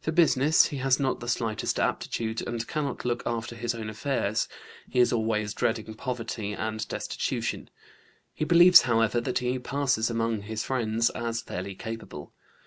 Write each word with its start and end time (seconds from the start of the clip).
For 0.00 0.10
business 0.10 0.68
he 0.68 0.78
has 0.78 0.98
not 0.98 1.20
the 1.20 1.28
slightest 1.28 1.78
aptitude, 1.78 2.40
and 2.48 2.66
cannot 2.66 3.04
look 3.04 3.22
after 3.26 3.54
his 3.54 3.74
own 3.74 3.90
affairs. 3.90 4.48
He 4.88 5.00
is 5.00 5.12
always 5.12 5.52
dreading 5.52 5.92
poverty 5.92 6.54
and 6.54 6.88
destitution. 6.88 7.68
He 8.32 8.46
believes, 8.46 8.80
however, 8.88 9.20
that 9.20 9.40
he 9.40 9.58
passes 9.58 10.08
among 10.08 10.44
his 10.44 10.64
friends 10.64 11.10
as 11.10 11.42
fairly 11.42 11.74
capable. 11.74 12.32